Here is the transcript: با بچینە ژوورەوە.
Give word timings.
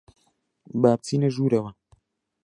با 0.81 0.91
بچینە 0.97 1.29
ژوورەوە. 1.35 1.71